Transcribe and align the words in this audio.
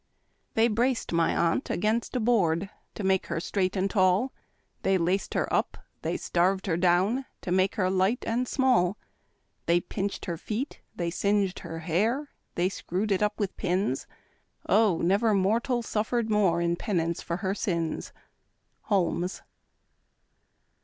They 0.55 0.67
braced 0.67 1.13
my 1.13 1.35
aunt 1.37 1.69
against 1.69 2.15
a 2.15 2.19
board, 2.19 2.71
To 2.95 3.03
make 3.03 3.27
her 3.27 3.39
straight 3.39 3.75
and 3.75 3.87
tall; 3.87 4.33
They 4.81 4.97
laced 4.97 5.35
her 5.35 5.45
up, 5.53 5.77
they 6.01 6.17
starved 6.17 6.65
her 6.65 6.75
down, 6.75 7.25
To 7.41 7.51
make 7.51 7.75
her 7.75 7.87
light 7.87 8.23
and 8.25 8.47
small; 8.47 8.97
They 9.67 9.79
pinched 9.79 10.25
her 10.25 10.37
feet, 10.37 10.81
they 10.95 11.11
singed 11.11 11.59
her 11.59 11.77
hair, 11.81 12.29
They 12.55 12.67
screwed 12.67 13.11
it 13.11 13.21
np 13.21 13.33
with 13.37 13.55
pins;— 13.57 14.07
Oh, 14.67 14.97
never 15.03 15.35
mortal 15.35 15.83
snifered 15.83 16.31
more 16.31 16.59
In 16.61 16.77
penance 16.77 17.21
for 17.21 17.37
her 17.45 17.53
sins. 17.53 18.11
Holmes. 18.85 19.43